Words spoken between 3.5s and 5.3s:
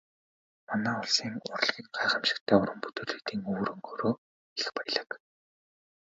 хөрөнгөөрөө их баялаг.